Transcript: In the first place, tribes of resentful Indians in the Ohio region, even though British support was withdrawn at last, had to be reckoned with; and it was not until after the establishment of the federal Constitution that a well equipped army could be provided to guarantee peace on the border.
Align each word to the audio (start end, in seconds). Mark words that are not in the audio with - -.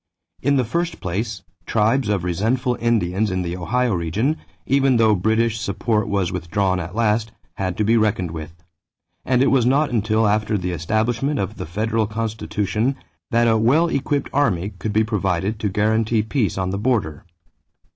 In 0.41 0.55
the 0.55 0.65
first 0.65 0.99
place, 0.99 1.43
tribes 1.67 2.09
of 2.09 2.23
resentful 2.23 2.75
Indians 2.81 3.29
in 3.29 3.43
the 3.43 3.55
Ohio 3.55 3.93
region, 3.93 4.37
even 4.65 4.97
though 4.97 5.13
British 5.13 5.59
support 5.61 6.07
was 6.07 6.31
withdrawn 6.31 6.79
at 6.79 6.95
last, 6.95 7.31
had 7.57 7.77
to 7.77 7.83
be 7.83 7.97
reckoned 7.97 8.31
with; 8.31 8.51
and 9.25 9.43
it 9.43 9.51
was 9.51 9.63
not 9.63 9.91
until 9.91 10.25
after 10.25 10.57
the 10.57 10.71
establishment 10.71 11.39
of 11.39 11.57
the 11.57 11.67
federal 11.67 12.07
Constitution 12.07 12.95
that 13.29 13.47
a 13.47 13.59
well 13.59 13.89
equipped 13.89 14.31
army 14.33 14.71
could 14.79 14.91
be 14.91 15.03
provided 15.03 15.59
to 15.59 15.69
guarantee 15.69 16.23
peace 16.23 16.57
on 16.57 16.71
the 16.71 16.79
border. 16.79 17.23